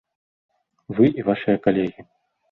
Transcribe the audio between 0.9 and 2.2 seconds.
Вы і вашыя калегі.